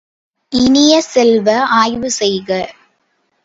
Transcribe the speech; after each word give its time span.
இனிய 0.51 0.93
செல்வ, 1.01 1.47
ஆய்வு 1.77 2.09
செய்க! 2.11 2.49